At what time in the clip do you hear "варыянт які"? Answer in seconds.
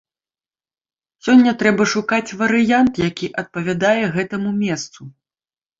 2.41-3.33